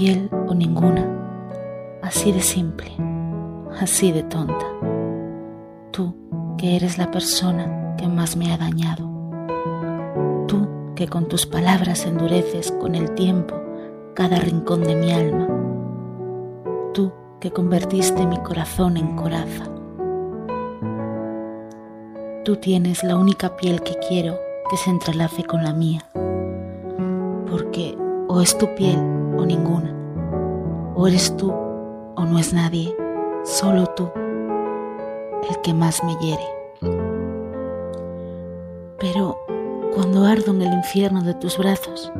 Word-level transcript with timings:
piel 0.00 0.30
o 0.48 0.54
ninguna, 0.54 1.04
así 2.02 2.32
de 2.32 2.40
simple, 2.40 2.90
así 3.78 4.12
de 4.12 4.22
tonta. 4.22 4.66
Tú 5.90 6.14
que 6.56 6.76
eres 6.76 6.96
la 6.96 7.10
persona 7.10 7.96
que 7.96 8.08
más 8.08 8.36
me 8.36 8.52
ha 8.52 8.56
dañado. 8.56 9.10
Tú 10.46 10.68
que 10.94 11.08
con 11.08 11.28
tus 11.28 11.46
palabras 11.46 12.06
endureces 12.06 12.72
con 12.72 12.94
el 12.94 13.14
tiempo 13.14 13.54
cada 14.14 14.38
rincón 14.38 14.82
de 14.84 14.96
mi 14.96 15.12
alma. 15.12 15.48
Tú 16.94 17.12
que 17.40 17.50
convertiste 17.50 18.26
mi 18.26 18.38
corazón 18.38 18.96
en 18.96 19.16
coraza. 19.16 19.64
Tú 22.44 22.56
tienes 22.56 23.04
la 23.04 23.16
única 23.16 23.56
piel 23.56 23.82
que 23.82 23.96
quiero 24.08 24.38
que 24.70 24.76
se 24.76 24.90
entrelace 24.90 25.44
con 25.44 25.62
la 25.62 25.74
mía, 25.74 26.06
porque 27.50 27.96
o 28.28 28.40
es 28.40 28.56
tu 28.56 28.74
piel 28.74 29.19
o 29.36 29.44
ninguna, 29.44 29.94
o 30.94 31.06
eres 31.06 31.36
tú 31.36 31.50
o 31.50 32.24
no 32.24 32.38
es 32.38 32.52
nadie, 32.52 32.94
solo 33.44 33.86
tú, 33.86 34.10
el 35.48 35.60
que 35.62 35.72
más 35.72 36.02
me 36.04 36.14
hiere. 36.16 36.44
Pero 38.98 39.38
cuando 39.94 40.24
ardo 40.24 40.52
en 40.52 40.62
el 40.62 40.72
infierno 40.72 41.22
de 41.22 41.34
tus 41.34 41.56
brazos, 41.56 42.12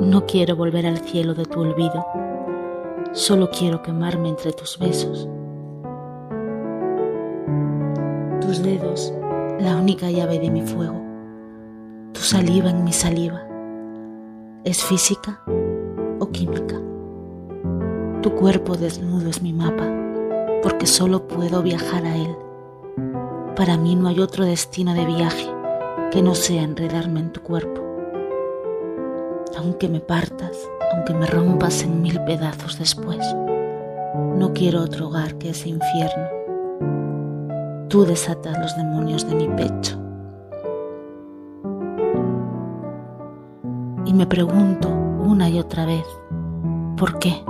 no 0.00 0.26
quiero 0.26 0.56
volver 0.56 0.86
al 0.86 0.98
cielo 0.98 1.34
de 1.34 1.44
tu 1.44 1.60
olvido, 1.60 2.04
solo 3.12 3.50
quiero 3.50 3.82
quemarme 3.82 4.30
entre 4.30 4.52
tus 4.52 4.78
besos. 4.78 5.28
Tus 8.40 8.62
dedos, 8.62 9.14
la 9.60 9.76
única 9.76 10.10
llave 10.10 10.38
de 10.38 10.50
mi 10.50 10.62
fuego, 10.62 11.00
tu 12.12 12.20
saliva 12.20 12.70
en 12.70 12.84
mi 12.84 12.92
saliva, 12.92 13.42
¿es 14.64 14.82
física 14.82 15.40
química? 16.30 16.80
Tu 18.22 18.34
cuerpo 18.34 18.76
desnudo 18.76 19.28
es 19.28 19.42
mi 19.42 19.52
mapa, 19.52 19.88
porque 20.62 20.86
solo 20.86 21.26
puedo 21.26 21.62
viajar 21.62 22.04
a 22.04 22.16
él. 22.16 22.36
Para 23.56 23.76
mí 23.76 23.96
no 23.96 24.08
hay 24.08 24.20
otro 24.20 24.44
destino 24.44 24.94
de 24.94 25.06
viaje 25.06 25.50
que 26.10 26.22
no 26.22 26.34
sea 26.34 26.62
enredarme 26.62 27.20
en 27.20 27.32
tu 27.32 27.40
cuerpo 27.42 27.82
aunque 29.62 29.88
me 29.88 30.00
partas, 30.00 30.68
aunque 30.92 31.14
me 31.14 31.26
rompas 31.26 31.82
en 31.82 32.02
mil 32.02 32.20
pedazos 32.24 32.78
después. 32.78 33.24
No 34.36 34.52
quiero 34.52 34.82
otro 34.82 35.08
hogar 35.08 35.36
que 35.38 35.50
ese 35.50 35.68
infierno. 35.68 36.28
Tú 37.88 38.04
desatas 38.04 38.58
los 38.58 38.76
demonios 38.76 39.28
de 39.28 39.34
mi 39.34 39.48
pecho. 39.48 39.98
Y 44.04 44.12
me 44.14 44.26
pregunto 44.26 44.88
una 45.22 45.48
y 45.48 45.58
otra 45.58 45.86
vez, 45.86 46.04
¿por 46.96 47.18
qué? 47.18 47.42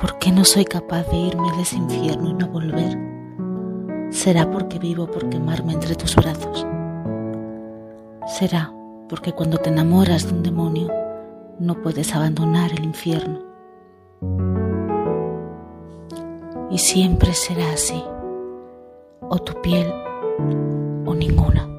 ¿Por 0.00 0.18
qué 0.18 0.32
no 0.32 0.44
soy 0.44 0.64
capaz 0.64 1.04
de 1.04 1.16
irme 1.16 1.52
de 1.52 1.62
ese 1.62 1.76
infierno 1.76 2.30
y 2.30 2.34
no 2.34 2.48
volver? 2.48 2.98
¿Será 4.10 4.50
porque 4.50 4.78
vivo 4.78 5.06
por 5.06 5.28
quemarme 5.28 5.74
entre 5.74 5.94
tus 5.94 6.16
brazos? 6.16 6.66
¿Será 8.26 8.72
porque 9.10 9.32
cuando 9.32 9.58
te 9.58 9.70
enamoras 9.70 10.28
de 10.28 10.34
un 10.34 10.42
demonio 10.44 10.88
no 11.58 11.74
puedes 11.82 12.14
abandonar 12.14 12.70
el 12.72 12.84
infierno. 12.84 13.40
Y 16.70 16.78
siempre 16.78 17.34
será 17.34 17.72
así, 17.72 18.02
o 19.28 19.38
tu 19.38 19.60
piel 19.60 19.92
o 21.04 21.14
ninguna. 21.14 21.69